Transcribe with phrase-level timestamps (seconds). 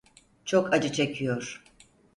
[0.45, 1.63] Çok acı çekiyor.